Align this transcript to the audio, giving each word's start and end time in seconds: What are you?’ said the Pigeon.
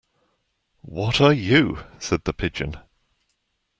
What 0.87 1.21
are 1.21 1.31
you?’ 1.31 1.77
said 1.99 2.23
the 2.23 2.33
Pigeon. 2.33 2.77